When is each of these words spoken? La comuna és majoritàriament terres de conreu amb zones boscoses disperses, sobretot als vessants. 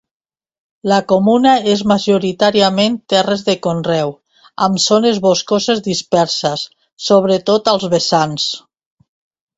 La 0.91 0.95
comuna 1.11 1.51
és 1.73 1.83
majoritàriament 1.91 2.95
terres 3.13 3.43
de 3.51 3.55
conreu 3.67 4.15
amb 4.69 4.81
zones 4.87 5.21
boscoses 5.27 5.85
disperses, 5.89 6.65
sobretot 7.11 7.71
als 7.75 7.89
vessants. 7.97 8.53